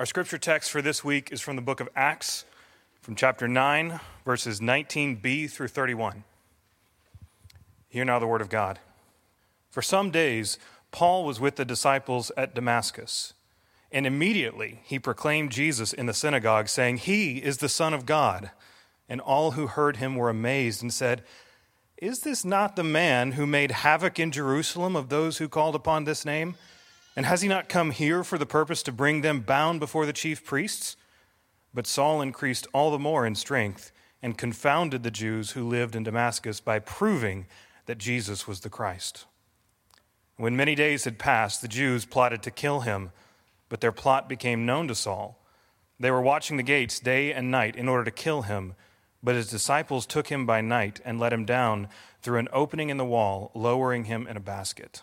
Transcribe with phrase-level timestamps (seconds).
[0.00, 2.46] Our scripture text for this week is from the book of Acts,
[3.02, 6.24] from chapter 9, verses 19b through 31.
[7.90, 8.78] Hear now the word of God.
[9.68, 10.56] For some days,
[10.90, 13.34] Paul was with the disciples at Damascus,
[13.92, 18.52] and immediately he proclaimed Jesus in the synagogue, saying, He is the Son of God.
[19.06, 21.24] And all who heard him were amazed and said,
[21.98, 26.04] Is this not the man who made havoc in Jerusalem of those who called upon
[26.04, 26.54] this name?
[27.20, 30.12] And has he not come here for the purpose to bring them bound before the
[30.14, 30.96] chief priests?
[31.74, 36.02] But Saul increased all the more in strength and confounded the Jews who lived in
[36.02, 37.44] Damascus by proving
[37.84, 39.26] that Jesus was the Christ.
[40.38, 43.12] When many days had passed, the Jews plotted to kill him,
[43.68, 45.38] but their plot became known to Saul.
[45.98, 48.76] They were watching the gates day and night in order to kill him,
[49.22, 51.88] but his disciples took him by night and let him down
[52.22, 55.02] through an opening in the wall, lowering him in a basket.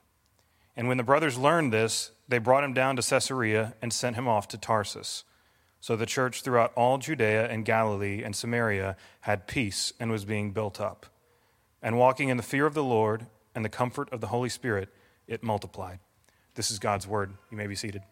[0.75, 4.27] And when the brothers learned this, they brought him down to Caesarea and sent him
[4.27, 5.23] off to Tarsus.
[5.79, 10.51] So the church throughout all Judea and Galilee and Samaria had peace and was being
[10.51, 11.07] built up.
[11.81, 14.89] And walking in the fear of the Lord and the comfort of the Holy Spirit,
[15.27, 15.99] it multiplied.
[16.55, 17.33] This is God's word.
[17.49, 18.03] You may be seated.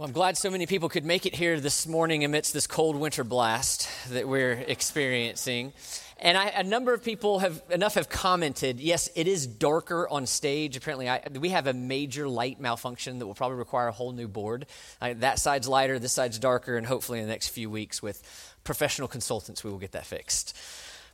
[0.00, 2.96] Well, I'm glad so many people could make it here this morning amidst this cold
[2.96, 5.74] winter blast that we're experiencing.
[6.22, 8.78] And I, a number of people have enough have commented.
[8.78, 10.76] Yes, it is darker on stage.
[10.76, 14.28] Apparently, I, we have a major light malfunction that will probably require a whole new
[14.28, 14.66] board.
[15.00, 18.22] I, that side's lighter, this side's darker, and hopefully in the next few weeks with
[18.64, 20.54] professional consultants, we will get that fixed.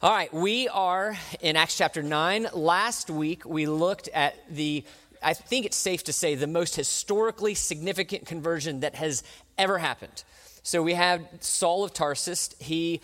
[0.02, 2.48] All right, we are in Acts chapter nine.
[2.52, 4.84] Last week we looked at the.
[5.22, 9.22] I think it's safe to say the most historically significant conversion that has
[9.56, 10.24] ever happened.
[10.62, 12.54] So we have Saul of Tarsus.
[12.58, 13.00] He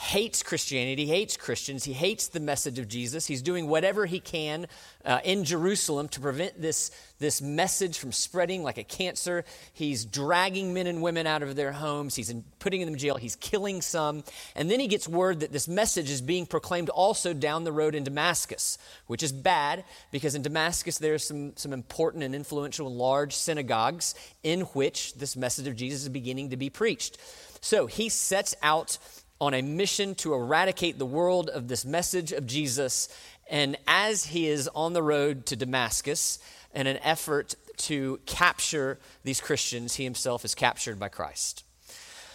[0.00, 3.26] hates Christianity, hates Christians, he hates the message of Jesus.
[3.26, 4.66] He's doing whatever he can
[5.04, 9.44] uh, in Jerusalem to prevent this, this message from spreading like a cancer.
[9.74, 13.16] He's dragging men and women out of their homes, he's in, putting them in jail,
[13.16, 14.24] he's killing some.
[14.56, 17.94] And then he gets word that this message is being proclaimed also down the road
[17.94, 22.90] in Damascus, which is bad because in Damascus there are some, some important and influential
[22.90, 27.18] large synagogues in which this message of Jesus is beginning to be preached.
[27.60, 28.96] So he sets out
[29.40, 33.08] on a mission to eradicate the world of this message of Jesus.
[33.48, 36.38] And as he is on the road to Damascus
[36.74, 41.64] in an effort to capture these Christians, he himself is captured by Christ.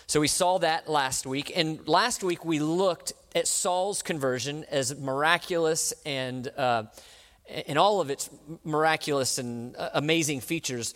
[0.07, 1.51] So we saw that last week.
[1.55, 6.83] And last week we looked at Saul's conversion as miraculous and uh,
[7.47, 8.29] in all of its
[8.63, 10.93] miraculous and uh, amazing features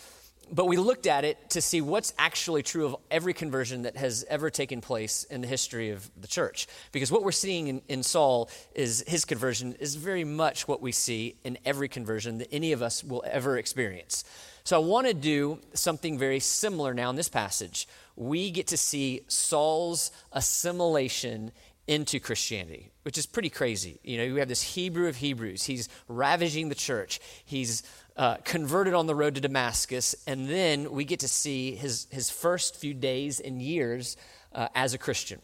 [0.52, 4.26] but we looked at it to see what's actually true of every conversion that has
[4.30, 6.68] ever taken place in the history of the church.
[6.92, 10.92] Because what we're seeing in, in, Saul is his conversion is very much what we
[10.92, 14.24] see in every conversion that any of us will ever experience.
[14.64, 17.88] So I want to do something very similar now in this passage.
[18.16, 21.52] We get to see Saul's assimilation
[21.90, 24.00] into Christianity, which is pretty crazy.
[24.04, 25.64] You know, you have this Hebrew of Hebrews.
[25.64, 27.20] He's ravaging the church.
[27.44, 27.82] He's
[28.20, 32.30] uh, converted on the road to Damascus, and then we get to see his, his
[32.30, 34.18] first few days and years
[34.54, 35.42] uh, as a Christian.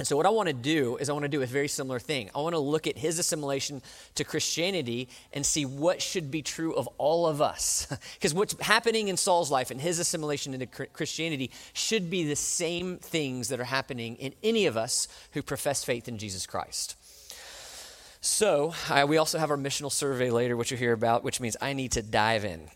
[0.00, 2.00] And so, what I want to do is, I want to do a very similar
[2.00, 2.28] thing.
[2.34, 3.82] I want to look at his assimilation
[4.16, 7.86] to Christianity and see what should be true of all of us.
[8.14, 12.98] Because what's happening in Saul's life and his assimilation into Christianity should be the same
[12.98, 16.96] things that are happening in any of us who profess faith in Jesus Christ.
[18.28, 21.56] So, uh, we also have our missional survey later, which you'll hear about, which means
[21.62, 22.68] I need to dive in.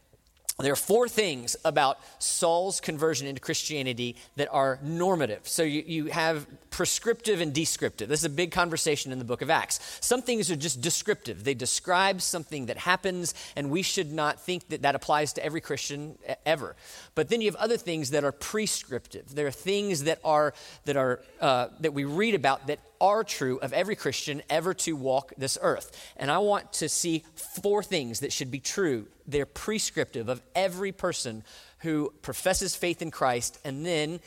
[0.59, 5.47] There are four things about Saul's conversion into Christianity that are normative.
[5.47, 8.09] So you, you have prescriptive and descriptive.
[8.09, 9.79] This is a big conversation in the book of Acts.
[10.01, 14.69] Some things are just descriptive, they describe something that happens, and we should not think
[14.69, 16.17] that that applies to every Christian
[16.47, 16.77] ever.
[17.15, 19.35] But then you have other things that are prescriptive.
[19.35, 20.55] There are things that, are,
[20.87, 24.95] that, are, uh, that we read about that are true of every Christian ever to
[24.95, 25.91] walk this earth.
[26.17, 29.09] And I want to see four things that should be true.
[29.27, 31.43] They're prescriptive of every person
[31.81, 34.21] who professes faith in Christ and then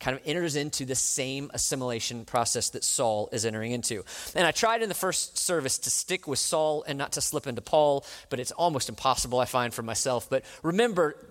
[0.00, 4.04] kind of enters into the same assimilation process that Saul is entering into.
[4.34, 7.46] And I tried in the first service to stick with Saul and not to slip
[7.46, 10.28] into Paul, but it's almost impossible, I find, for myself.
[10.28, 11.28] But remember,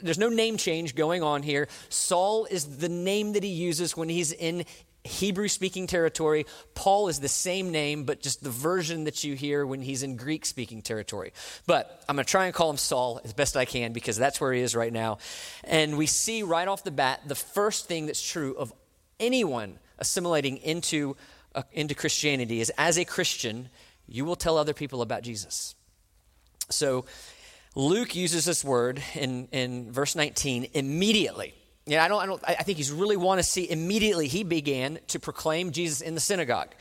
[0.00, 1.68] there's no name change going on here.
[1.90, 4.64] Saul is the name that he uses when he's in
[5.04, 6.46] Hebrew speaking territory.
[6.74, 10.16] Paul is the same name, but just the version that you hear when he's in
[10.16, 11.34] Greek speaking territory.
[11.66, 14.40] But I'm going to try and call him Saul as best I can because that's
[14.40, 15.18] where he is right now.
[15.62, 18.72] And we see right off the bat the first thing that's true of
[19.20, 21.16] anyone assimilating into,
[21.54, 23.68] uh, into Christianity is as a Christian,
[24.08, 25.74] you will tell other people about Jesus.
[26.70, 27.04] So
[27.74, 31.54] Luke uses this word in, in verse 19 immediately.
[31.86, 34.98] Yeah, I don't, I don't, I think he's really want to see immediately he began
[35.08, 36.74] to proclaim Jesus in the synagogue.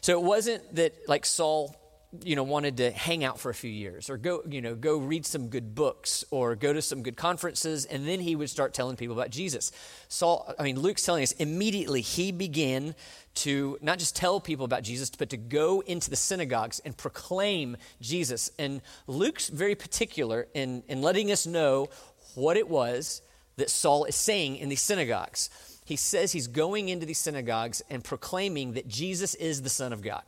[0.00, 1.74] So it wasn't that like Saul,
[2.22, 4.96] you know, wanted to hang out for a few years or go, you know, go
[4.96, 8.74] read some good books or go to some good conferences and then he would start
[8.74, 9.72] telling people about Jesus.
[10.06, 12.94] Saul, I mean, Luke's telling us immediately he began
[13.34, 17.76] to not just tell people about Jesus, but to go into the synagogues and proclaim
[18.00, 18.52] Jesus.
[18.56, 21.88] And Luke's very particular in, in letting us know
[22.36, 23.20] what it was
[23.58, 25.50] that Saul is saying in these synagogues.
[25.84, 30.02] He says he's going into these synagogues and proclaiming that Jesus is the Son of
[30.02, 30.22] God.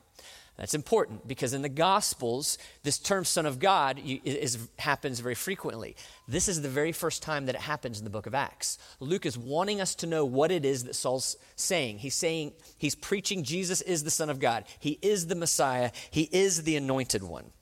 [0.56, 5.96] That's important because in the Gospels, this term Son of God is, happens very frequently.
[6.28, 8.76] This is the very first time that it happens in the book of Acts.
[9.00, 11.98] Luke is wanting us to know what it is that Saul's saying.
[11.98, 16.28] He's saying, he's preaching Jesus is the Son of God, he is the Messiah, he
[16.30, 17.52] is the anointed one.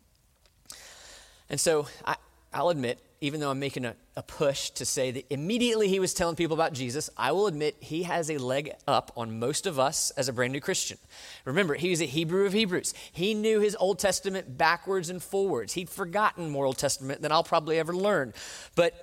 [1.49, 2.17] And so I,
[2.53, 6.15] I'll admit, even though I'm making a, a, push to say that immediately he was
[6.15, 9.79] telling people about Jesus, I will admit he has a leg up on most of
[9.79, 10.99] us as a brand new Christian.
[11.44, 12.94] Remember, he was a Hebrew of Hebrews.
[13.12, 15.73] He knew his Old Testament backwards and forwards.
[15.73, 18.32] He'd forgotten more Old Testament than I'll probably ever learn.
[18.76, 18.94] But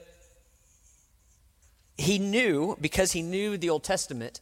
[1.98, 4.40] he knew, because he knew the Old Testament,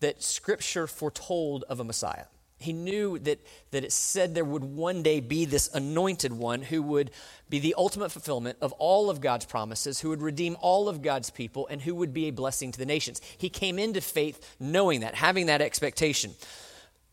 [0.00, 2.26] that Scripture foretold of a Messiah.
[2.66, 3.38] He knew that,
[3.70, 7.12] that it said there would one day be this anointed one who would
[7.48, 11.30] be the ultimate fulfillment of all of God's promises, who would redeem all of God's
[11.30, 13.20] people, and who would be a blessing to the nations.
[13.38, 16.32] He came into faith knowing that, having that expectation.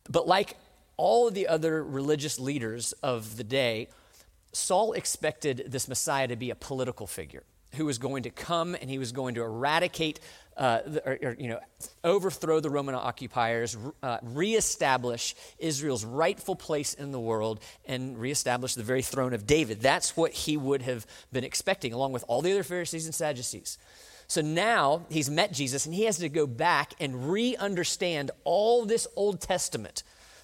[0.09, 0.57] But like
[0.97, 3.89] all of the other religious leaders of the day,
[4.53, 7.43] Saul expected this Messiah to be a political figure
[7.75, 10.19] who was going to come and he was going to eradicate
[10.57, 11.59] uh, or, or, you know,
[12.03, 18.83] overthrow the Roman occupiers, uh, reestablish Israel's rightful place in the world, and reestablish the
[18.83, 19.81] very throne of David.
[19.81, 23.77] That's what he would have been expecting, along with all the other Pharisees and Sadducees.
[24.27, 28.85] So now he's met Jesus, and he has to go back and re understand all
[28.85, 30.03] this Old Testament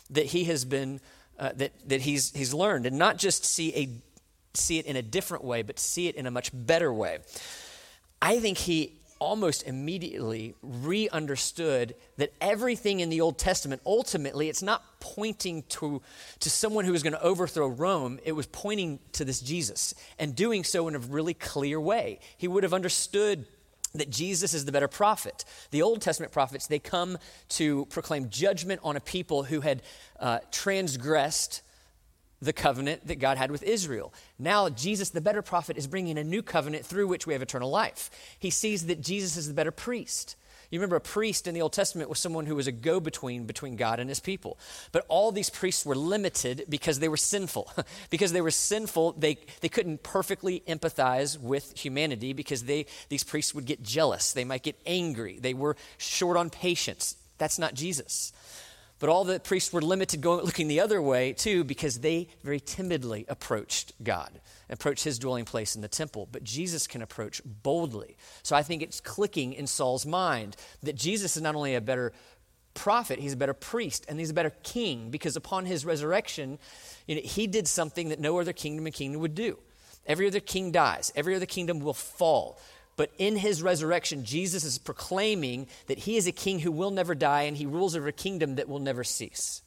[0.10, 1.00] that he has been.
[1.38, 3.88] Uh, that, that he's, he's learned, and not just see, a,
[4.60, 7.20] see it in a different way, but see it in a much better way.
[8.22, 14.64] I think he almost immediately re understood that everything in the Old Testament, ultimately, it's
[14.64, 16.02] not pointing to,
[16.40, 20.36] to someone who was going to overthrow Rome, it was pointing to this Jesus and
[20.36, 22.20] doing so in a really clear way.
[22.38, 23.46] He would have understood
[23.96, 25.46] that Jesus is the better prophet.
[25.72, 27.18] The Old Testament prophets, they come
[27.50, 29.82] to proclaim judgment on a people who had
[30.20, 31.62] uh, transgressed
[32.42, 34.14] the covenant that God had with Israel.
[34.38, 37.70] Now, Jesus, the better prophet, is bringing a new covenant through which we have eternal
[37.70, 38.10] life.
[38.40, 40.36] He sees that Jesus is the better priest.
[40.72, 43.46] You remember a priest in the Old Testament was someone who was a go between
[43.46, 44.60] between God and his people.
[44.92, 47.72] But all these priests were limited because they were sinful.
[48.12, 53.56] because they were sinful, they, they couldn't perfectly empathize with humanity because they, these priests
[53.56, 54.32] would get jealous.
[54.34, 55.40] They might get angry.
[55.40, 57.16] They were short on patience.
[57.40, 58.32] That's not Jesus.
[59.00, 62.60] But all the priests were limited going looking the other way too because they very
[62.60, 66.28] timidly approached God, approached his dwelling place in the temple.
[66.32, 68.18] But Jesus can approach boldly.
[68.44, 72.12] So I think it's clicking in Saul's mind that Jesus is not only a better
[72.74, 76.60] prophet, he's a better priest, and he's a better king because upon his resurrection,
[77.08, 79.58] you know, he did something that no other kingdom and kingdom would do.
[80.06, 82.60] Every other king dies, every other kingdom will fall.
[83.00, 87.16] But in his resurrection, Jesus is proclaiming that he is a king who will never
[87.16, 89.62] die and he rules over a kingdom that will never cease.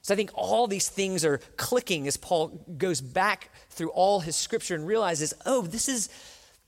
[0.00, 4.36] So I think all these things are clicking as Paul goes back through all his
[4.36, 6.08] scripture and realizes, oh, this is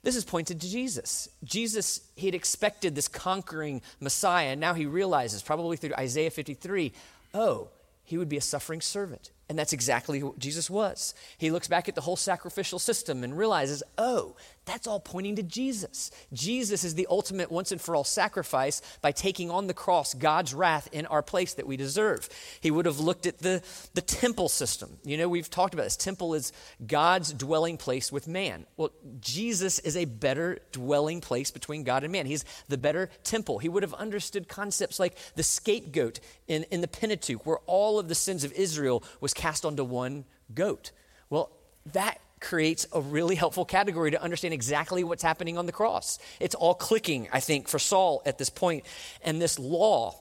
[0.03, 1.31] this is pointed to Jesus.
[1.43, 6.93] Jesus, he had expected this conquering Messiah, and now he realizes, probably through Isaiah 53,
[7.33, 7.69] oh,
[8.05, 9.31] he would be a suffering servant.
[9.49, 11.15] And that's exactly who Jesus was.
[11.37, 14.37] He looks back at the whole sacrificial system and realizes, oh,
[14.71, 16.13] That's all pointing to Jesus.
[16.33, 20.55] Jesus is the ultimate once and for all sacrifice by taking on the cross God's
[20.55, 22.29] wrath in our place that we deserve.
[22.61, 24.99] He would have looked at the, the temple system.
[25.03, 25.97] You know, we've talked about this.
[25.97, 26.53] Temple is
[26.87, 28.65] God's dwelling place with man.
[28.77, 32.27] Well, Jesus is a better dwelling place between God and man.
[32.27, 33.59] He's the better temple.
[33.59, 38.07] He would have understood concepts like the scapegoat in, in the Pentateuch, where all of
[38.07, 40.93] the sins of Israel was cast onto one goat.
[41.29, 41.51] Well,
[41.87, 46.19] that creates a really helpful category to understand exactly what's happening on the cross.
[46.41, 48.85] It's all clicking, I think, for Saul at this point.
[49.23, 50.19] And this law,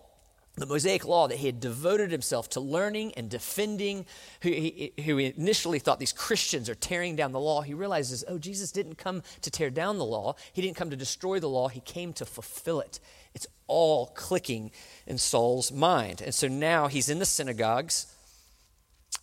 [0.55, 4.05] the Mosaic law that he had devoted himself to learning and defending,
[4.41, 8.37] who he, who initially thought these Christians are tearing down the law, he realizes, oh,
[8.37, 10.35] Jesus didn't come to tear down the law.
[10.51, 11.69] He didn't come to destroy the law.
[11.69, 12.99] He came to fulfill it.
[13.33, 14.71] It's all clicking
[15.07, 16.21] in Saul's mind.
[16.21, 18.13] And so now he's in the synagogues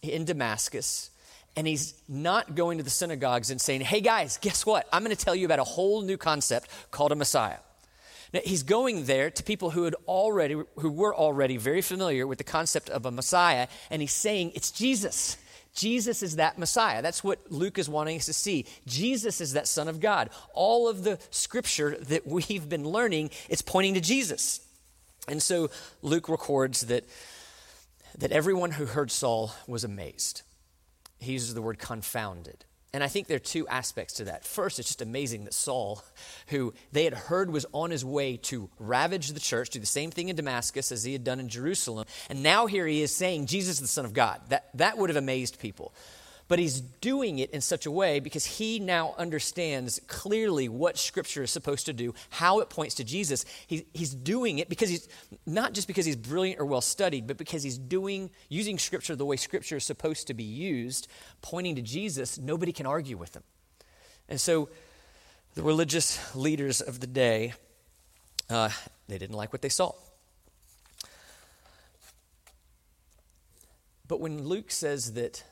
[0.02, 1.10] in Damascus
[1.56, 4.86] and he's not going to the synagogues and saying, hey guys, guess what?
[4.92, 7.58] I'm going to tell you about a whole new concept called a Messiah.
[8.34, 12.38] Now, he's going there to people who had already who were already very familiar with
[12.38, 15.38] the concept of a Messiah, and he's saying it's Jesus.
[15.74, 17.02] Jesus is that Messiah.
[17.02, 18.66] That's what Luke is wanting us to see.
[18.86, 20.30] Jesus is that Son of God.
[20.54, 24.60] All of the scripture that we've been learning, it's pointing to Jesus.
[25.28, 25.70] And so
[26.02, 27.04] Luke records that,
[28.18, 30.42] that everyone who heard Saul was amazed
[31.26, 32.64] he uses the word confounded.
[32.92, 34.44] And I think there are two aspects to that.
[34.44, 36.02] First, it's just amazing that Saul,
[36.46, 40.10] who they had heard was on his way to ravage the church, do the same
[40.10, 43.46] thing in Damascus as he had done in Jerusalem, and now here he is saying,
[43.46, 44.40] Jesus is the Son of God.
[44.48, 45.92] That, that would have amazed people.
[46.48, 51.42] But he's doing it in such a way because he now understands clearly what Scripture
[51.42, 53.44] is supposed to do, how it points to Jesus.
[53.66, 55.08] He, he's doing it because he's
[55.44, 59.26] not just because he's brilliant or well studied, but because he's doing using Scripture the
[59.26, 61.08] way Scripture is supposed to be used,
[61.42, 62.38] pointing to Jesus.
[62.38, 63.42] Nobody can argue with him.
[64.28, 64.68] And so
[65.56, 67.54] the religious leaders of the day,
[68.48, 68.70] uh,
[69.08, 69.94] they didn't like what they saw.
[74.06, 75.42] But when Luke says that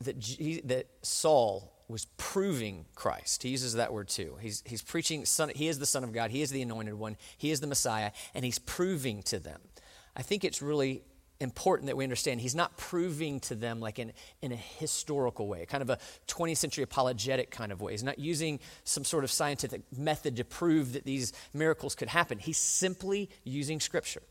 [0.00, 0.20] that,
[0.64, 3.42] that Saul was proving Christ.
[3.42, 4.36] He uses that word too.
[4.40, 7.16] He's, he's preaching, son, he is the Son of God, he is the anointed one,
[7.36, 9.60] he is the Messiah, and he's proving to them.
[10.16, 11.02] I think it's really
[11.40, 15.66] important that we understand he's not proving to them like in, in a historical way,
[15.66, 15.98] kind of a
[16.28, 17.92] 20th century apologetic kind of way.
[17.92, 22.38] He's not using some sort of scientific method to prove that these miracles could happen.
[22.38, 24.22] He's simply using Scripture.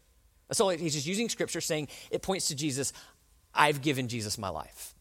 [0.47, 0.69] That's all.
[0.69, 2.93] He's just using Scripture saying it points to Jesus.
[3.53, 4.95] I've given Jesus my life.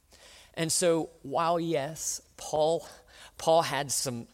[0.54, 2.86] And so, while yes, Paul,
[3.38, 4.26] Paul had some,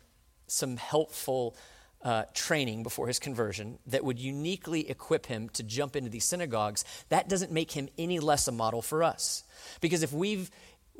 [0.47, 1.57] some helpful
[2.03, 6.85] uh, training before his conversion that would uniquely equip him to jump into these synagogues,
[7.09, 9.45] that doesn't make him any less a model for us.
[9.81, 10.51] Because if we've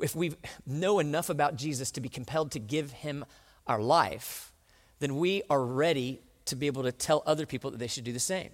[0.01, 0.33] if we
[0.65, 3.25] know enough about Jesus to be compelled to give him
[3.67, 4.53] our life,
[4.99, 8.13] then we are ready to be able to tell other people that they should do
[8.13, 8.51] the same.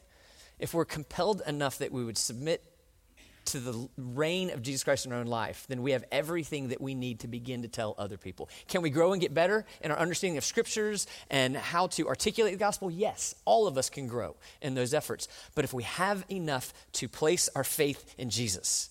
[0.59, 2.63] If we're compelled enough that we would submit
[3.45, 6.81] to the reign of Jesus Christ in our own life, then we have everything that
[6.81, 8.49] we need to begin to tell other people.
[8.67, 12.53] Can we grow and get better in our understanding of scriptures and how to articulate
[12.53, 12.89] the gospel?
[12.89, 15.27] Yes, all of us can grow in those efforts.
[15.53, 18.89] But if we have enough to place our faith in Jesus,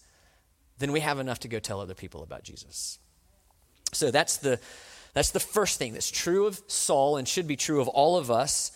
[0.78, 2.98] then we have enough to go tell other people about Jesus.
[3.92, 4.58] So that's the
[5.12, 8.32] that's the first thing that's true of Saul and should be true of all of
[8.32, 8.72] us.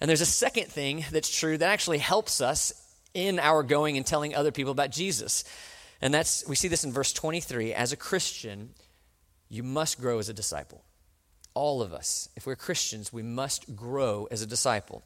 [0.00, 2.72] And there's a second thing that's true that actually helps us
[3.16, 5.42] in our going and telling other people about Jesus.
[6.02, 7.72] And that's, we see this in verse 23.
[7.72, 8.74] As a Christian,
[9.48, 10.84] you must grow as a disciple.
[11.54, 15.02] All of us, if we're Christians, we must grow as a disciple.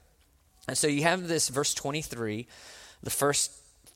[0.67, 2.49] And so you have this, verse 23,
[3.03, 3.53] the first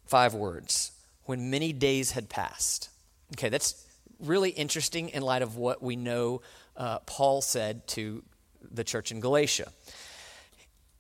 [0.07, 0.93] five words
[1.25, 2.91] when many days had passed.
[3.33, 3.85] Okay, that's
[4.21, 6.41] really interesting in light of what we know
[6.77, 8.23] uh, Paul said to
[8.71, 9.73] the church in Galatia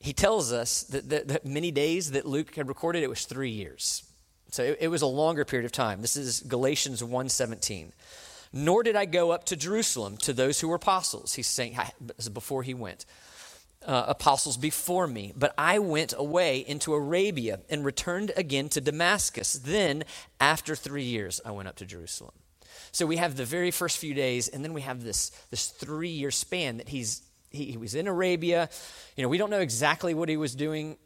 [0.05, 3.49] he tells us that, that, that, many days that Luke had recorded, it was three
[3.49, 4.05] years.
[4.51, 6.03] So it, it was a longer period of time.
[6.03, 7.93] This is Galatians 1.17.
[8.53, 11.33] Nor did I go up to Jerusalem to those who were apostles.
[11.33, 11.79] He's saying,
[12.35, 13.07] before he went,
[13.87, 15.33] uh, apostles before me.
[15.35, 19.55] But I went away into Arabia and returned again to Damascus.
[19.55, 20.05] Then,
[20.39, 22.35] after three years, I went up to Jerusalem.
[22.93, 26.11] So we have the very first few days, and then we have this, this three
[26.11, 27.23] year span that he's
[27.55, 28.69] he, he was in Arabia.
[29.17, 30.97] You know, we don't know exactly what he was doing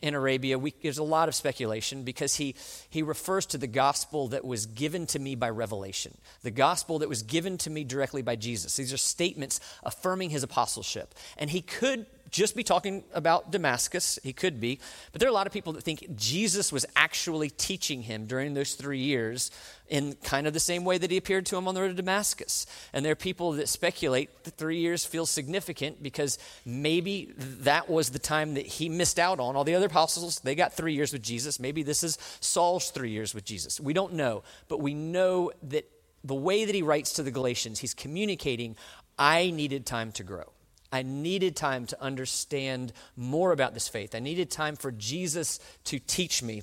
[0.00, 2.54] in Arabia, we, there's a lot of speculation because he,
[2.88, 7.08] he refers to the gospel that was given to me by revelation, the gospel that
[7.08, 8.76] was given to me directly by Jesus.
[8.76, 11.14] These are statements affirming his apostleship.
[11.36, 14.18] And he could just be talking about Damascus.
[14.22, 14.78] He could be.
[15.12, 18.54] But there are a lot of people that think Jesus was actually teaching him during
[18.54, 19.50] those three years
[19.88, 21.94] in kind of the same way that he appeared to him on the road to
[21.94, 22.66] Damascus.
[22.92, 28.10] And there are people that speculate that three years feels significant because maybe that was
[28.10, 29.56] the time that he missed out on.
[29.56, 31.58] All the other apostles, they got three years with Jesus.
[31.58, 33.80] Maybe this is Saul's three years with Jesus.
[33.80, 34.44] We don't know.
[34.68, 35.90] But we know that
[36.22, 38.76] the way that he writes to the Galatians, he's communicating,
[39.18, 40.52] I needed time to grow.
[40.92, 44.14] I needed time to understand more about this faith.
[44.14, 46.62] I needed time for Jesus to teach me.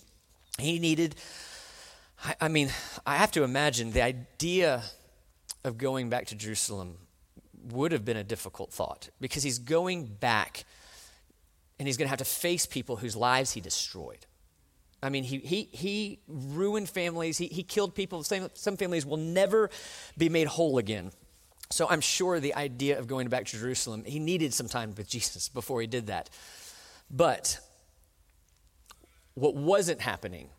[0.59, 1.15] He needed,
[2.23, 2.69] I, I mean,
[3.05, 4.83] I have to imagine the idea
[5.63, 6.97] of going back to Jerusalem
[7.71, 10.65] would have been a difficult thought because he's going back
[11.79, 14.25] and he's going to have to face people whose lives he destroyed.
[15.01, 18.23] I mean, he, he, he ruined families, he, he killed people.
[18.23, 19.69] Some, some families will never
[20.17, 21.11] be made whole again.
[21.69, 25.09] So I'm sure the idea of going back to Jerusalem, he needed some time with
[25.09, 26.29] Jesus before he did that.
[27.11, 27.59] But
[29.33, 30.49] what wasn't happening,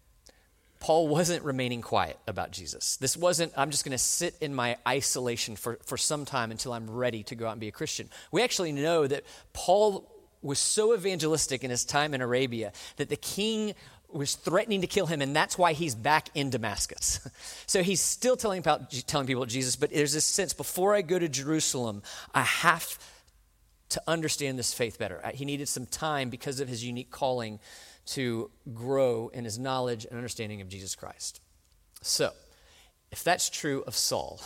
[0.81, 2.97] Paul wasn't remaining quiet about Jesus.
[2.97, 6.73] This wasn't, I'm just going to sit in my isolation for, for some time until
[6.73, 8.09] I'm ready to go out and be a Christian.
[8.31, 10.09] We actually know that Paul
[10.41, 13.75] was so evangelistic in his time in Arabia that the king
[14.11, 17.21] was threatening to kill him, and that's why he's back in Damascus.
[17.67, 21.03] so he's still telling, about, telling people about Jesus, but there's this sense before I
[21.03, 22.03] go to Jerusalem,
[22.35, 22.99] I have
[23.91, 25.21] to understand this faith better.
[25.35, 27.59] He needed some time because of his unique calling
[28.07, 31.41] to grow in his knowledge and understanding of Jesus Christ.
[32.01, 32.33] So,
[33.11, 34.41] if that's true of Saul,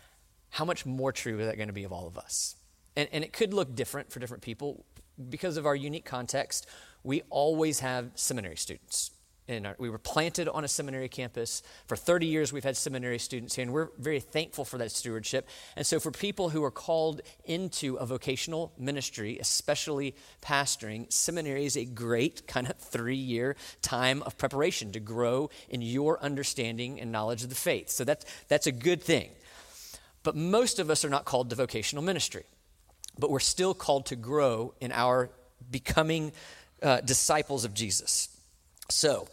[0.50, 2.56] how much more true is that going to be of all of us?
[2.96, 4.84] And, and it could look different for different people
[5.28, 6.66] because of our unique context
[7.08, 9.12] we always have seminary students.
[9.50, 11.62] And we were planted on a seminary campus.
[11.86, 15.48] For 30 years, we've had seminary students here, and we're very thankful for that stewardship.
[15.74, 21.78] And so, for people who are called into a vocational ministry, especially pastoring, seminary is
[21.78, 27.10] a great kind of three year time of preparation to grow in your understanding and
[27.10, 27.88] knowledge of the faith.
[27.88, 29.30] So, that's, that's a good thing.
[30.24, 32.44] But most of us are not called to vocational ministry,
[33.18, 35.30] but we're still called to grow in our
[35.70, 36.32] becoming
[36.82, 38.28] uh, disciples of Jesus.
[38.90, 39.28] So,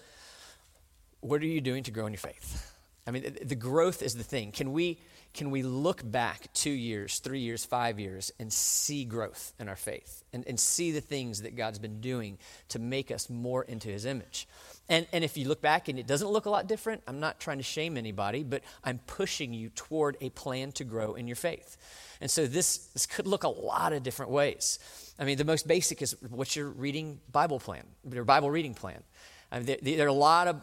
[1.21, 2.71] what are you doing to grow in your faith?
[3.07, 4.51] I mean, the growth is the thing.
[4.51, 4.99] Can we,
[5.35, 9.75] can we look back two years, three years, five years, and see growth in our
[9.75, 12.37] faith and, and see the things that God's been doing
[12.69, 14.47] to make us more into his image?
[14.87, 17.39] And, and if you look back and it doesn't look a lot different, I'm not
[17.39, 21.35] trying to shame anybody, but I'm pushing you toward a plan to grow in your
[21.35, 21.75] faith.
[22.21, 24.79] And so this, this could look a lot of different ways.
[25.19, 29.03] I mean, the most basic is what's your reading Bible plan, your Bible reading plan.
[29.51, 30.61] I mean, there, there, are a lot of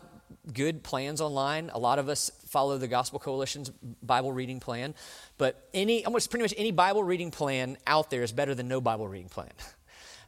[0.52, 1.70] good plans online.
[1.74, 3.70] A lot of us follow the Gospel Coalition's
[4.02, 4.94] Bible reading plan,
[5.38, 8.80] but any almost pretty much any Bible reading plan out there is better than no
[8.80, 9.50] Bible reading plan.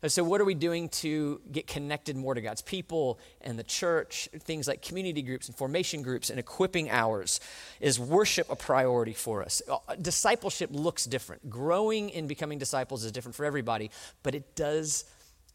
[0.07, 4.29] So, what are we doing to get connected more to God's people and the church?
[4.41, 7.41] Things like community groups and formation groups and equipping hours.
[7.81, 9.63] Is worship a priority for us?
[9.67, 11.49] Uh, discipleship looks different.
[11.49, 13.91] Growing in becoming disciples is different for everybody,
[14.23, 15.05] but it does,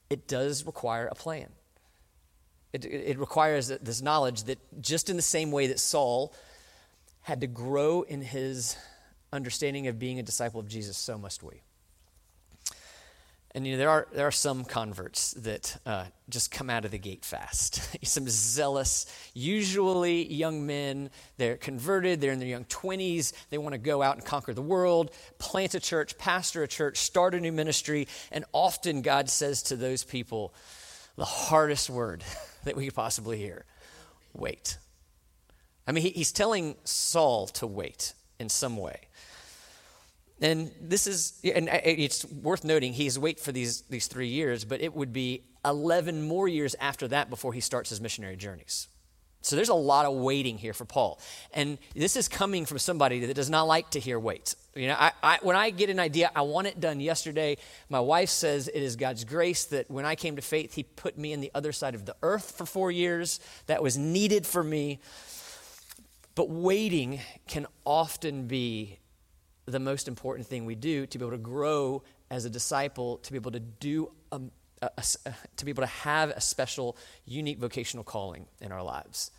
[0.09, 1.49] it does require a plan.
[2.73, 6.33] It, it requires this knowledge that just in the same way that Saul
[7.29, 8.75] had to grow in his
[9.31, 11.61] understanding of being a disciple of Jesus, so must we.
[13.53, 16.91] And you know, there are, there are some converts that uh, just come out of
[16.91, 18.03] the gate fast.
[18.03, 21.11] some zealous, usually young men.
[21.37, 23.33] They're converted, they're in their young 20s.
[23.51, 26.97] They want to go out and conquer the world, plant a church, pastor a church,
[26.97, 28.07] start a new ministry.
[28.31, 30.51] And often God says to those people
[31.15, 32.23] the hardest word
[32.63, 33.65] that we could possibly hear
[34.33, 34.79] wait.
[35.89, 38.99] I mean, he, he's telling Saul to wait in some way.
[40.39, 44.81] And this is, and it's worth noting, he's wait for these, these three years, but
[44.81, 48.87] it would be 11 more years after that before he starts his missionary journeys.
[49.41, 51.19] So there's a lot of waiting here for Paul.
[51.55, 54.53] And this is coming from somebody that does not like to hear wait.
[54.75, 57.57] You know, I, I, when I get an idea, I want it done yesterday.
[57.89, 61.17] My wife says it is God's grace that when I came to faith, He put
[61.17, 63.39] me in the other side of the earth for four years.
[63.65, 64.99] That was needed for me.
[66.39, 68.99] But waiting can often be
[69.65, 73.33] the most important thing we do to be able to grow as a disciple, to
[73.33, 74.39] be able to do a,
[74.81, 78.81] a, a, uh, to be able to have a special, unique vocational calling in our
[78.81, 79.31] lives.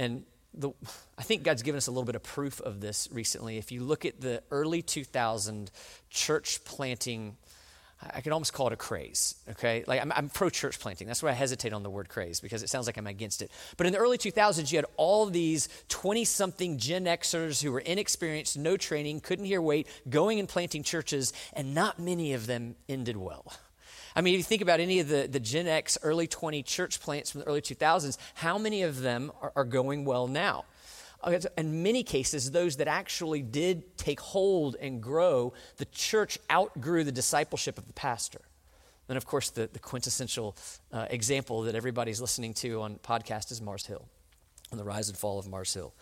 [0.00, 0.72] And the,
[1.16, 3.56] I think God's given us a little bit of proof of this recently.
[3.58, 5.70] If you look at the early 2000
[6.10, 7.36] church planting
[8.02, 9.82] I could almost call it a craze, okay?
[9.86, 11.06] Like, I'm, I'm pro church planting.
[11.06, 13.50] That's why I hesitate on the word craze because it sounds like I'm against it.
[13.78, 17.80] But in the early 2000s, you had all these 20 something Gen Xers who were
[17.80, 22.76] inexperienced, no training, couldn't hear wait, going and planting churches, and not many of them
[22.86, 23.50] ended well.
[24.14, 27.00] I mean, if you think about any of the, the Gen X early 20 church
[27.00, 30.64] plants from the early 2000s, how many of them are, are going well now?
[31.26, 37.12] In many cases, those that actually did take hold and grow, the church outgrew the
[37.12, 38.42] discipleship of the pastor.
[39.08, 40.56] And of course, the, the quintessential
[40.92, 44.06] uh, example that everybody's listening to on podcast is Mars Hill,
[44.70, 45.94] and the rise and fall of Mars Hill.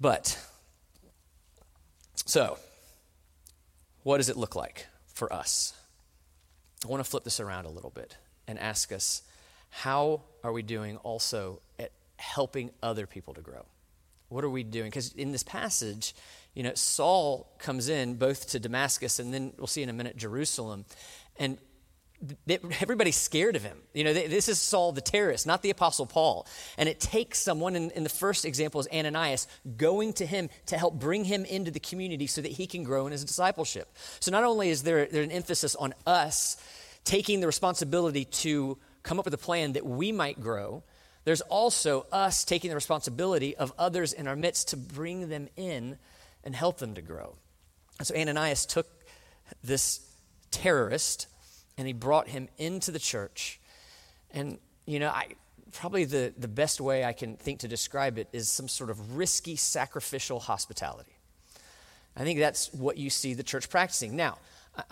[0.00, 0.38] But,
[2.26, 2.58] so,
[4.02, 5.74] what does it look like for us?
[6.84, 8.16] I want to flip this around a little bit
[8.46, 9.22] and ask us
[9.70, 13.64] how are we doing also at helping other people to grow?
[14.28, 14.86] What are we doing?
[14.86, 16.14] Because in this passage,
[16.54, 20.16] you know, Saul comes in both to Damascus and then we'll see in a minute
[20.16, 20.84] Jerusalem.
[21.38, 21.58] And
[22.80, 23.78] everybody's scared of him.
[23.92, 26.46] You know, this is Saul the terrorist, not the Apostle Paul.
[26.78, 30.98] And it takes someone, in, the first example is Ananias, going to him to help
[30.98, 33.94] bring him into the community so that he can grow in his discipleship.
[34.20, 36.56] So not only is there an emphasis on us
[37.04, 40.82] taking the responsibility to come up with a plan that we might grow,
[41.26, 45.98] there's also us taking the responsibility of others in our midst to bring them in
[46.44, 47.34] and help them to grow.
[47.98, 48.86] And so Ananias took
[49.64, 50.08] this
[50.52, 51.26] terrorist
[51.76, 53.58] and he brought him into the church.
[54.30, 55.30] And, you know, I,
[55.72, 59.16] probably the, the best way I can think to describe it is some sort of
[59.16, 61.18] risky sacrificial hospitality.
[62.16, 64.14] I think that's what you see the church practicing.
[64.14, 64.38] Now,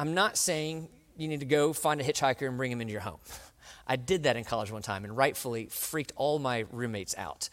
[0.00, 3.02] I'm not saying you need to go find a hitchhiker and bring him into your
[3.02, 3.20] home.
[3.86, 7.48] I did that in college one time and rightfully freaked all my roommates out.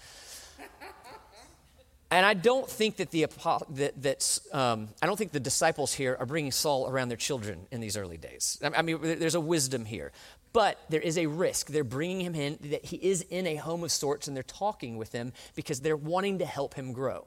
[2.12, 3.26] And I don't think that the
[3.70, 7.68] that, that um, I don't think the disciples here are bringing Saul around their children
[7.72, 8.60] in these early days.
[8.62, 10.12] I mean, there's a wisdom here,
[10.52, 11.68] but there is a risk.
[11.68, 14.98] They're bringing him in that he is in a home of sorts, and they're talking
[14.98, 17.26] with him because they're wanting to help him grow.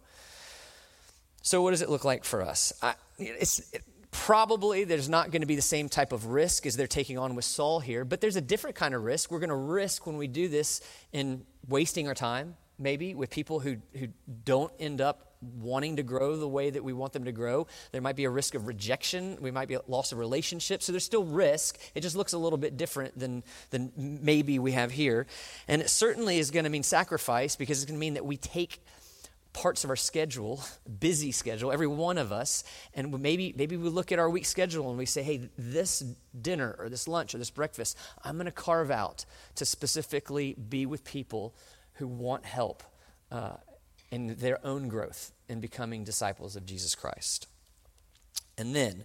[1.40, 2.72] So, what does it look like for us?
[2.82, 3.82] I, it's it,
[4.14, 7.34] probably there's not going to be the same type of risk as they're taking on
[7.34, 9.30] with Saul here, but there's a different kind of risk.
[9.30, 10.80] We're going to risk when we do this
[11.12, 14.08] in wasting our time maybe with people who, who
[14.44, 17.66] don't end up wanting to grow the way that we want them to grow.
[17.92, 19.36] There might be a risk of rejection.
[19.40, 20.82] We might be a loss of relationship.
[20.82, 21.78] So there's still risk.
[21.94, 25.26] It just looks a little bit different than, than maybe we have here.
[25.68, 28.36] And it certainly is going to mean sacrifice because it's going to mean that we
[28.36, 28.80] take
[29.54, 30.62] parts of our schedule,
[31.00, 34.90] busy schedule, every one of us, and maybe maybe we look at our week schedule
[34.90, 36.04] and we say, "Hey, this
[36.38, 40.84] dinner or this lunch or this breakfast, I'm going to carve out to specifically be
[40.84, 41.54] with people
[41.94, 42.82] who want help
[43.30, 43.56] uh,
[44.10, 47.46] in their own growth in becoming disciples of Jesus Christ.
[48.58, 49.04] And then,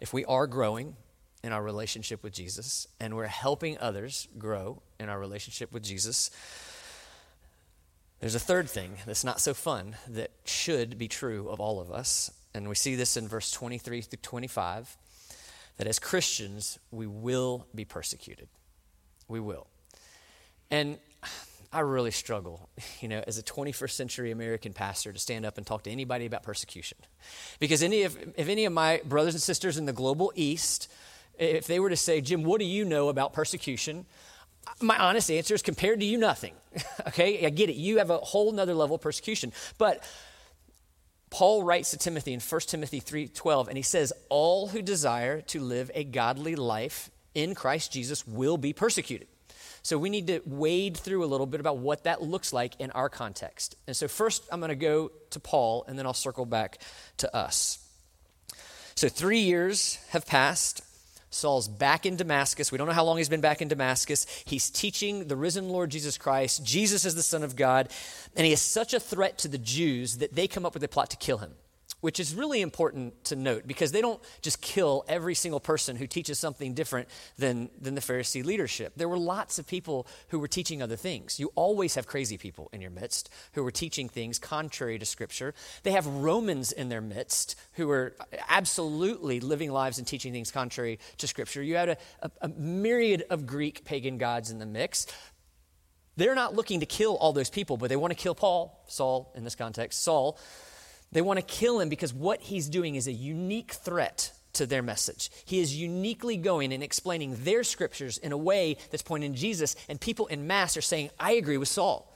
[0.00, 0.96] if we are growing
[1.42, 6.30] in our relationship with Jesus and we're helping others grow in our relationship with Jesus,
[8.20, 11.90] there's a third thing that's not so fun that should be true of all of
[11.90, 12.30] us.
[12.54, 14.96] And we see this in verse 23 through 25
[15.76, 18.48] that as Christians, we will be persecuted.
[19.28, 19.68] We will.
[20.70, 20.98] And
[21.72, 22.68] I really struggle,
[23.00, 26.26] you know, as a 21st century American pastor to stand up and talk to anybody
[26.26, 26.98] about persecution.
[27.60, 30.90] Because any of, if any of my brothers and sisters in the global east,
[31.38, 34.06] if they were to say, Jim, what do you know about persecution?
[34.80, 36.54] My honest answer is compared to you, nothing.
[37.08, 37.76] okay, I get it.
[37.76, 39.52] You have a whole nother level of persecution.
[39.78, 40.02] But
[41.30, 45.60] Paul writes to Timothy in 1 Timothy 3:12 and he says all who desire to
[45.60, 49.28] live a godly life in Christ Jesus will be persecuted.
[49.82, 52.90] So we need to wade through a little bit about what that looks like in
[52.92, 53.76] our context.
[53.86, 56.78] And so first I'm going to go to Paul and then I'll circle back
[57.18, 57.78] to us.
[58.94, 60.82] So 3 years have passed.
[61.30, 62.72] Saul's back in Damascus.
[62.72, 64.26] We don't know how long he's been back in Damascus.
[64.44, 66.64] He's teaching the risen Lord Jesus Christ.
[66.64, 67.90] Jesus is the Son of God.
[68.36, 70.88] And he is such a threat to the Jews that they come up with a
[70.88, 71.54] plot to kill him
[72.00, 76.06] which is really important to note because they don't just kill every single person who
[76.06, 78.92] teaches something different than, than the Pharisee leadership.
[78.96, 81.40] There were lots of people who were teaching other things.
[81.40, 85.54] You always have crazy people in your midst who were teaching things contrary to Scripture.
[85.82, 88.14] They have Romans in their midst who are
[88.48, 91.62] absolutely living lives and teaching things contrary to Scripture.
[91.62, 95.06] You had a, a, a myriad of Greek pagan gods in the mix.
[96.16, 99.32] They're not looking to kill all those people, but they want to kill Paul, Saul
[99.36, 100.36] in this context, Saul
[101.12, 104.82] they want to kill him because what he's doing is a unique threat to their
[104.82, 105.30] message.
[105.44, 109.76] He is uniquely going and explaining their scriptures in a way that's pointing to Jesus,
[109.88, 112.12] and people in mass are saying, I agree with Saul.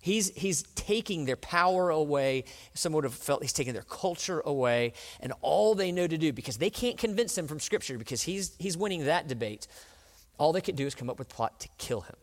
[0.00, 2.44] He's, he's taking their power away.
[2.72, 6.32] Some would have felt he's taking their culture away, and all they know to do,
[6.32, 9.66] because they can't convince him from Scripture, because he's, he's winning that debate,
[10.38, 12.16] all they could do is come up with a plot to kill him.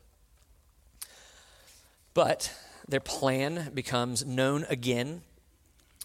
[2.16, 2.52] But
[2.88, 5.22] their plan becomes known again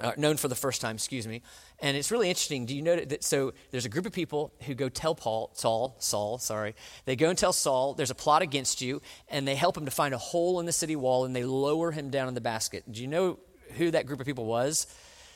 [0.01, 1.43] uh, known for the first time, excuse me.
[1.81, 2.67] And it's really interesting.
[2.67, 3.25] Do you know that?
[3.25, 6.75] So there's a group of people who go tell Paul, Saul, Saul, sorry.
[7.05, 9.91] They go and tell Saul there's a plot against you, and they help him to
[9.91, 12.85] find a hole in the city wall, and they lower him down in the basket.
[12.91, 13.39] Do you know
[13.77, 14.87] who that group of people was?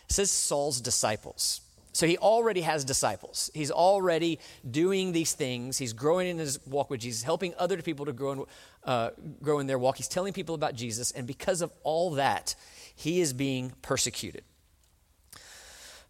[0.08, 1.60] It says Saul's disciples.
[1.92, 3.50] So he already has disciples.
[3.54, 4.38] He's already
[4.70, 5.78] doing these things.
[5.78, 8.44] He's growing in his walk with Jesus, helping other people to grow in,
[8.84, 9.96] uh, grow in their walk.
[9.96, 12.54] He's telling people about Jesus, and because of all that,
[12.96, 14.42] he is being persecuted.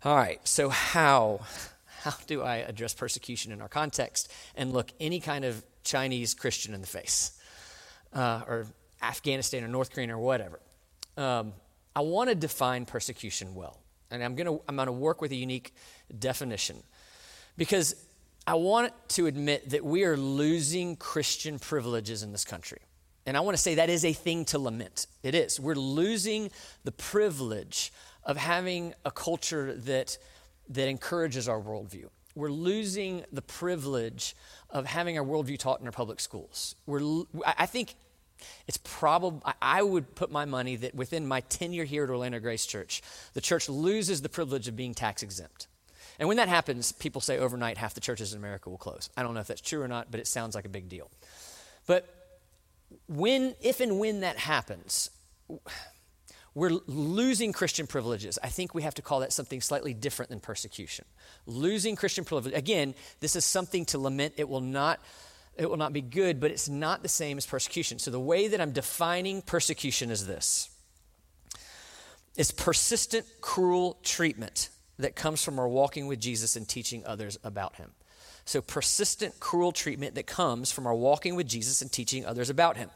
[0.05, 1.40] All right, so how
[2.03, 6.72] how do I address persecution in our context and look any kind of Chinese Christian
[6.72, 7.33] in the face,
[8.12, 8.66] uh, or
[9.03, 10.61] Afghanistan or North Korea or whatever?
[11.16, 11.53] Um,
[11.96, 15.75] I want to define persecution well, and I'm gonna I'm gonna work with a unique
[16.16, 16.83] definition
[17.57, 17.96] because
[18.46, 22.79] I want to admit that we are losing Christian privileges in this country.
[23.27, 25.09] And I want to say that is a thing to lament.
[25.23, 25.59] It is.
[25.59, 26.51] We're losing
[26.85, 27.93] the privilege
[28.25, 30.17] of having a culture that,
[30.69, 32.07] that encourages our worldview.
[32.37, 34.37] We're losing the privilege
[34.71, 36.77] of having our worldview taught in our public schools.
[36.87, 37.95] We're, I think
[38.69, 42.67] it's probably, I would put my money that within my tenure here at Orlando Grace
[42.67, 45.67] Church, the church loses the privilege of being tax exempt.
[46.19, 49.11] And when that happens, people say overnight half the churches in America will close.
[49.17, 51.11] I don't know if that's true or not, but it sounds like a big deal.
[51.87, 52.26] But
[53.07, 55.11] when, if and when that happens,
[56.55, 58.38] we're losing Christian privileges.
[58.42, 61.05] I think we have to call that something slightly different than persecution.
[61.44, 62.55] Losing Christian privilege.
[62.55, 64.35] Again, this is something to lament.
[64.37, 65.01] It will not
[65.59, 67.99] it will not be good, but it's not the same as persecution.
[67.99, 70.68] So the way that I'm defining persecution is this.
[72.37, 74.68] It's persistent cruel treatment
[74.99, 77.92] that comes from our walking with Jesus and teaching others about him.
[78.47, 82.77] So, persistent, cruel treatment that comes from our walking with Jesus and teaching others about
[82.77, 82.91] him.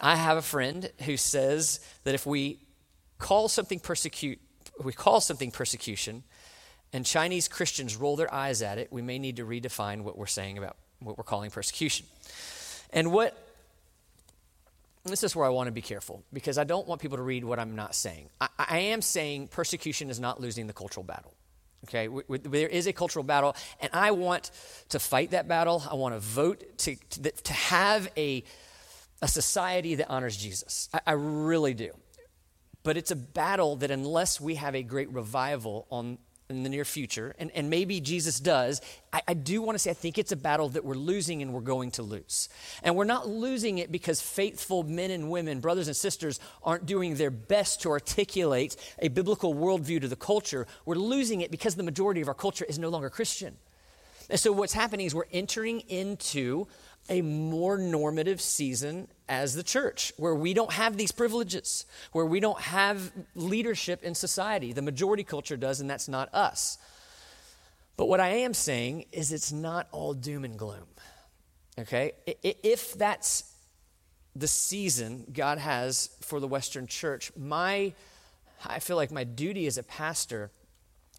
[0.00, 2.58] I have a friend who says that if we
[3.18, 4.40] call something persecute,
[4.82, 6.24] we call something persecution,
[6.92, 10.26] and Chinese Christians roll their eyes at it, we may need to redefine what we're
[10.26, 12.06] saying about what we're calling persecution.
[12.90, 13.36] And what
[15.04, 17.44] this is where I want to be careful because I don't want people to read
[17.44, 18.28] what I'm not saying.
[18.40, 21.34] I, I am saying persecution is not losing the cultural battle.
[21.84, 24.50] Okay, we, we, there is a cultural battle, and I want
[24.88, 25.82] to fight that battle.
[25.88, 28.42] I want to vote to, to, to have a,
[29.22, 30.88] a society that honors Jesus.
[30.92, 31.92] I, I really do.
[32.82, 36.18] But it's a battle that, unless we have a great revival on
[36.50, 38.80] in the near future, and, and maybe Jesus does,
[39.12, 41.52] I, I do want to say I think it's a battle that we're losing and
[41.52, 42.48] we're going to lose.
[42.82, 47.16] And we're not losing it because faithful men and women, brothers and sisters, aren't doing
[47.16, 50.66] their best to articulate a biblical worldview to the culture.
[50.86, 53.56] We're losing it because the majority of our culture is no longer Christian.
[54.30, 56.66] And so what's happening is we're entering into
[57.08, 62.40] a more normative season as the church, where we don't have these privileges, where we
[62.40, 64.72] don't have leadership in society.
[64.72, 66.78] The majority culture does, and that's not us.
[67.96, 70.86] But what I am saying is it's not all doom and gloom.
[71.78, 72.12] Okay?
[72.42, 73.52] If that's
[74.34, 77.92] the season God has for the Western church, my
[78.64, 80.50] I feel like my duty as a pastor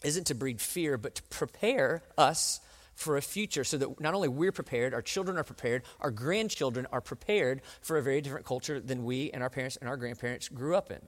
[0.03, 2.59] isn't to breed fear, but to prepare us
[2.99, 6.85] for a future so that not only we're prepared, our children are prepared, our grandchildren
[6.91, 10.49] are prepared for a very different culture than we and our parents and our grandparents
[10.49, 10.99] grew up in.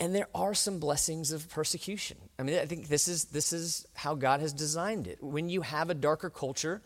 [0.00, 2.16] And there are some blessings of persecution.
[2.38, 5.22] I mean, I think this is, this is how God has designed it.
[5.22, 6.80] When you have a darker culture,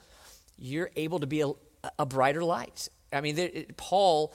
[0.59, 1.53] you're able to be a,
[2.01, 2.89] a brighter light.
[3.13, 4.35] I mean, there, it, Paul,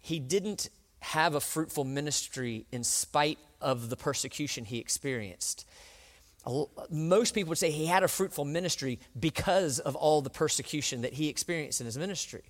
[0.00, 5.66] he didn't have a fruitful ministry in spite of the persecution he experienced
[6.90, 11.14] most people would say he had a fruitful ministry because of all the persecution that
[11.14, 12.42] he experienced in his ministry.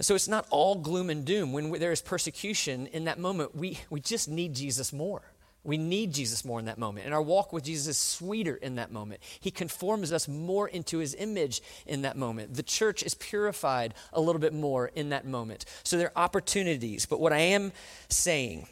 [0.00, 1.52] so it's not all gloom and doom.
[1.52, 5.22] When there is persecution in that moment, we, we just need Jesus more.
[5.64, 7.06] We need Jesus more in that moment.
[7.06, 9.22] And our walk with Jesus is sweeter in that moment.
[9.40, 12.54] He conforms us more into his image in that moment.
[12.54, 15.64] The church is purified a little bit more in that moment.
[15.82, 17.06] So there are opportunities.
[17.06, 17.72] But what I am
[18.10, 18.66] saying,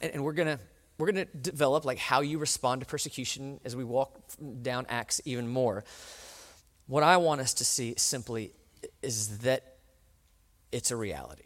[0.00, 0.58] and, and we're going to
[0.98, 4.18] we're going to develop like how you respond to persecution as we walk
[4.62, 5.84] down acts even more.
[6.86, 8.52] What i want us to see simply
[9.02, 9.76] is that
[10.72, 11.44] it's a reality.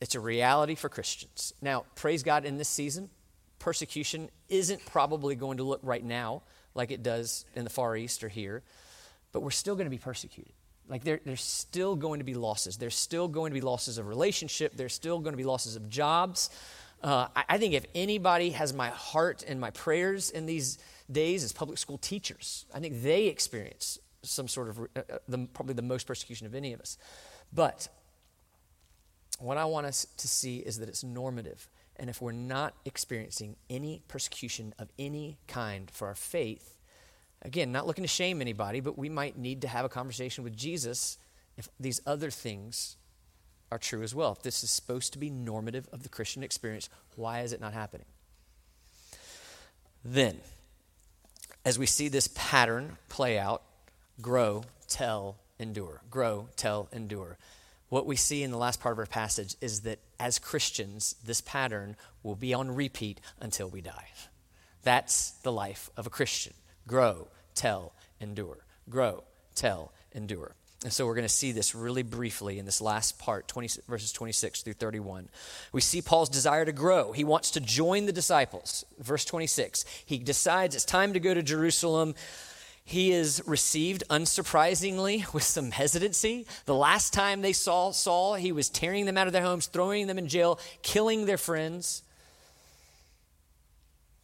[0.00, 1.52] It's a reality for christians.
[1.60, 3.10] Now praise god in this season
[3.58, 6.42] persecution isn't probably going to look right now
[6.76, 8.62] like it does in the far east or here
[9.32, 10.52] but we're still going to be persecuted.
[10.88, 12.78] Like there, there's still going to be losses.
[12.78, 14.74] There's still going to be losses of relationship.
[14.74, 16.50] There's still going to be losses of jobs
[17.02, 20.78] uh, I, I, think if anybody has my heart and my prayers in these
[21.10, 22.66] days, is public school teachers.
[22.74, 26.54] I think they experience some sort of, uh, uh, the, probably the most persecution of
[26.54, 26.98] any of us.
[27.52, 27.88] But
[29.38, 31.68] what I want us to see is that it's normative
[32.00, 36.78] And if we're not experiencing any persecution of any kind for our faith,
[37.42, 40.56] again, not looking to shame anybody, but we might need to have a conversation with
[40.56, 41.18] Jesus
[41.56, 42.97] if these other things
[43.70, 44.32] are true as well.
[44.32, 47.72] If this is supposed to be normative of the Christian experience, why is it not
[47.72, 48.06] happening?
[50.04, 50.38] Then,
[51.64, 53.62] as we see this pattern play out,
[54.20, 56.00] grow, tell, endure.
[56.10, 57.36] Grow, tell, endure.
[57.88, 61.40] What we see in the last part of our passage is that as Christians, this
[61.40, 64.08] pattern will be on repeat until we die.
[64.82, 66.54] That's the life of a Christian.
[66.86, 68.58] Grow, tell, endure.
[68.88, 70.54] Grow, tell, endure.
[70.84, 74.12] And so we're going to see this really briefly in this last part, 20, verses
[74.12, 75.28] 26 through 31.
[75.72, 77.10] We see Paul's desire to grow.
[77.10, 78.84] He wants to join the disciples.
[79.00, 82.14] Verse 26, he decides it's time to go to Jerusalem.
[82.84, 86.46] He is received, unsurprisingly, with some hesitancy.
[86.64, 90.06] The last time they saw Saul, he was tearing them out of their homes, throwing
[90.06, 92.02] them in jail, killing their friends.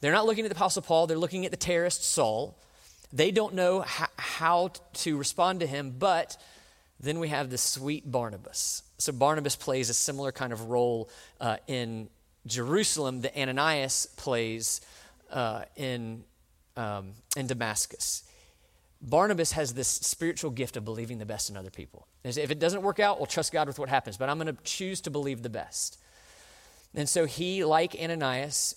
[0.00, 2.56] They're not looking at the Apostle Paul, they're looking at the terrorist Saul.
[3.12, 6.36] They don't know how, how to respond to him, but
[7.00, 8.82] then we have the sweet Barnabas.
[8.98, 11.08] So Barnabas plays a similar kind of role
[11.40, 12.08] uh, in
[12.46, 14.80] Jerusalem that Ananias plays
[15.30, 16.24] uh, in,
[16.76, 18.24] um, in Damascus.
[19.00, 22.06] Barnabas has this spiritual gift of believing the best in other people.
[22.24, 24.62] If it doesn't work out, we'll trust God with what happens, but I'm going to
[24.62, 25.98] choose to believe the best.
[26.94, 28.76] And so he, like Ananias,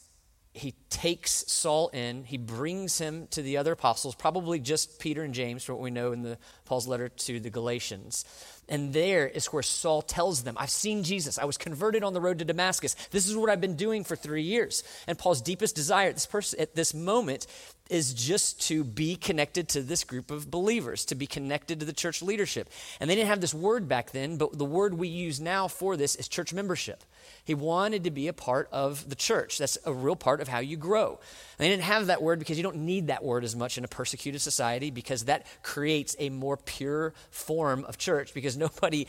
[0.58, 5.34] he takes Saul in, he brings him to the other apostles, probably just Peter and
[5.34, 6.38] James, for what we know in the
[6.68, 8.26] Paul's letter to the Galatians.
[8.70, 11.40] And there is where Saul tells them, I've seen Jesus.
[11.40, 12.96] I was converted on the road to Damascus.
[13.12, 14.84] This is what I've been doing for three years.
[15.08, 17.48] And Paul's deepest desire at this, person, at this moment
[17.90, 21.94] is just to be connected to this group of believers, to be connected to the
[21.94, 22.70] church leadership.
[23.00, 25.96] And they didn't have this word back then, but the word we use now for
[25.96, 27.04] this is church membership.
[27.46, 29.58] He wanted to be a part of the church.
[29.58, 31.12] That's a real part of how you grow.
[31.12, 33.86] And they didn't have that word because you don't need that word as much in
[33.86, 39.08] a persecuted society because that creates a more pure form of church because nobody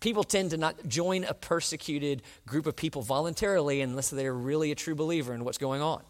[0.00, 4.74] people tend to not join a persecuted group of people voluntarily unless they're really a
[4.74, 6.02] true believer in what's going on.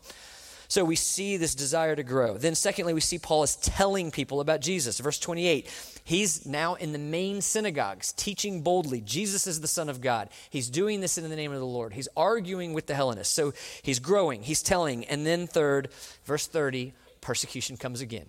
[0.70, 2.36] So we see this desire to grow.
[2.36, 4.98] Then, secondly, we see Paul is telling people about Jesus.
[4.98, 5.66] Verse 28,
[6.04, 10.28] he's now in the main synagogues teaching boldly Jesus is the Son of God.
[10.50, 11.94] He's doing this in the name of the Lord.
[11.94, 13.32] He's arguing with the Hellenists.
[13.32, 15.06] So he's growing, he's telling.
[15.06, 15.88] And then, third,
[16.26, 18.26] verse 30, persecution comes again.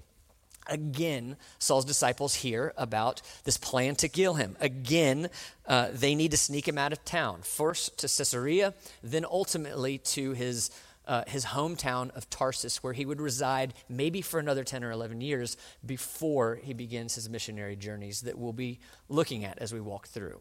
[0.69, 4.55] Again, Saul's disciples hear about this plan to kill him.
[4.59, 5.29] Again,
[5.67, 7.41] uh, they need to sneak him out of town.
[7.41, 10.71] First to Caesarea, then ultimately to his
[11.09, 15.21] uh, his hometown of Tarsus, where he would reside maybe for another 10 or 11
[15.21, 18.79] years before he begins his missionary journeys that we'll be
[19.09, 20.39] looking at as we walk through.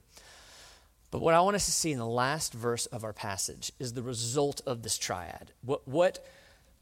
[1.11, 3.95] But what I want us to see in the last verse of our passage is
[3.95, 5.53] the result of this triad.
[5.62, 6.23] What, what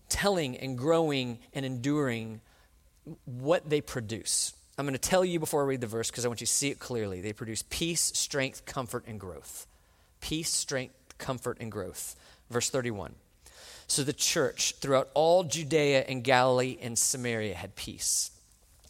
[0.08, 2.40] telling and growing and enduring,
[3.24, 4.52] what they produce.
[4.78, 6.52] I'm going to tell you before I read the verse because I want you to
[6.52, 7.20] see it clearly.
[7.20, 9.66] They produce peace, strength, comfort, and growth.
[10.20, 12.14] Peace, strength, comfort, and growth.
[12.50, 13.14] Verse 31.
[13.86, 18.30] So the church throughout all Judea and Galilee and Samaria had peace.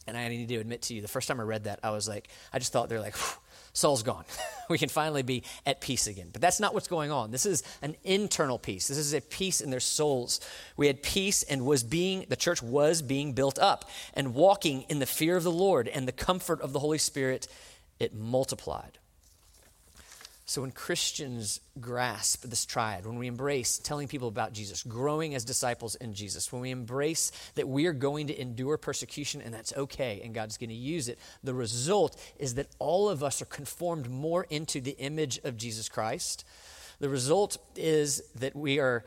[0.07, 2.09] And I need to admit to you, the first time I read that, I was
[2.09, 3.17] like, I just thought they're like,
[3.77, 4.25] Saul's gone.
[4.71, 6.31] we can finally be at peace again.
[6.33, 7.31] But that's not what's going on.
[7.31, 8.89] This is an internal peace.
[8.89, 10.41] This is a peace in their souls.
[10.79, 13.85] We had peace and was being, the church was being built up
[14.15, 17.49] and walking in the fear of the Lord and the comfort of the Holy Spirit,
[18.01, 18.99] it multiplied.
[20.49, 25.45] So, when Christians grasp this triad, when we embrace telling people about Jesus, growing as
[25.45, 29.77] disciples in Jesus, when we embrace that we are going to endure persecution and that's
[29.77, 33.47] okay and God's going to use it, the result is that all of us are
[33.47, 36.45] conformed more into the image of Jesus Christ.
[37.01, 39.05] The result is that we are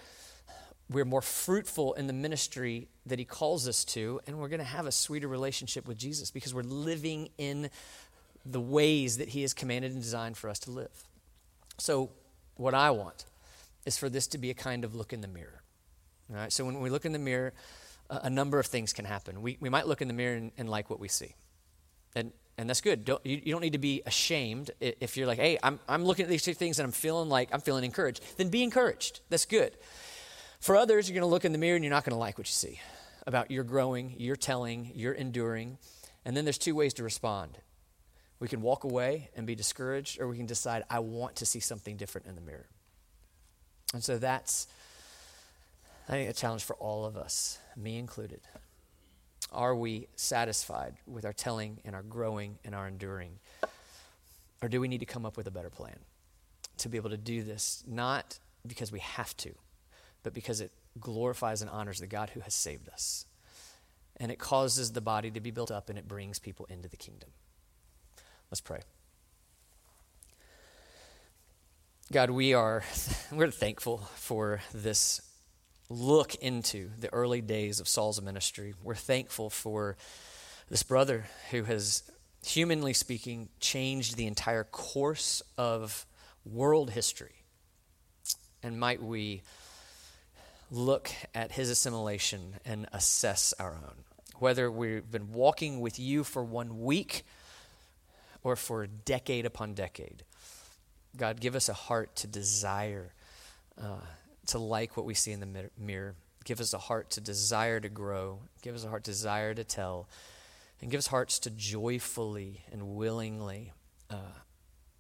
[0.90, 4.66] we're more fruitful in the ministry that he calls us to and we're going to
[4.66, 7.70] have a sweeter relationship with Jesus because we're living in
[8.46, 11.06] the ways that he has commanded and designed for us to live.
[11.80, 12.12] So,
[12.56, 13.26] what I want
[13.86, 15.64] is for this to be a kind of look in the mirror.
[16.30, 16.52] All right?
[16.52, 17.54] So, when we look in the mirror,
[18.10, 19.42] a, number of things can happen.
[19.42, 21.36] We, we might look in the mirror and, and like what we see.
[22.16, 23.06] And, and that's good.
[23.06, 26.24] Don't, you, you, don't need to be ashamed if you're like, hey, I'm, I'm looking
[26.24, 28.22] at these two things and I'm feeling like I'm feeling encouraged.
[28.38, 29.22] Then be encouraged.
[29.30, 29.78] That's good.
[30.60, 32.38] For others, you're going to look in the mirror and you're not going to like
[32.38, 32.80] what you see
[33.28, 35.78] about your growing, your telling, your enduring.
[36.26, 37.60] And then there's two ways to respond.
[38.40, 41.60] We can walk away and be discouraged, or we can decide, I want to see
[41.60, 42.68] something different in the mirror.
[43.94, 44.68] And so that's,
[46.08, 48.42] I think, a challenge for all of us, me included.
[49.52, 53.40] Are we satisfied with our telling and our growing and our enduring?
[54.62, 55.98] Or do we need to come up with a better plan
[56.78, 59.54] to be able to do this, not because we have to,
[60.24, 63.26] but because it glorifies and honors the God who has saved us.
[64.18, 66.98] And it causes the body to be built up and it brings people into the
[66.98, 67.30] kingdom.
[68.52, 68.80] Let's pray.
[72.12, 72.84] God, we are
[73.32, 75.22] we're thankful for this
[75.88, 78.74] look into the early days of Saul's ministry.
[78.82, 79.98] We're thankful for
[80.68, 82.02] this brother who has
[82.44, 86.08] humanly speaking changed the entire course of
[86.44, 87.44] world history.
[88.64, 89.44] And might we
[90.72, 94.06] look at his assimilation and assess our own.
[94.40, 97.24] Whether we've been walking with you for one week
[98.44, 100.24] or for decade upon decade,
[101.18, 103.14] God, give us a heart to desire,
[103.82, 104.02] uh,
[104.48, 106.16] to like what we see in the mirror.
[106.46, 108.40] Give us a heart to desire to grow.
[108.62, 110.08] Give us a heart to desire to tell.
[110.82, 113.74] And give us hearts to joyfully and willingly
[114.10, 114.38] uh,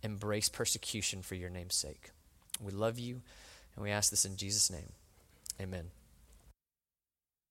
[0.03, 2.11] embrace persecution for your name's sake.
[2.61, 3.21] We love you,
[3.75, 4.91] and we ask this in Jesus' name.
[5.61, 5.91] Amen.